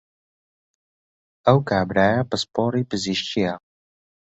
ئەو 1.45 1.57
کابرایە 1.69 2.21
پسپۆڕی 2.29 2.87
پزیشکییە 2.89 3.53